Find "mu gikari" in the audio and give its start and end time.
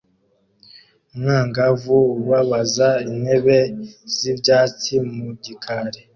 5.13-5.99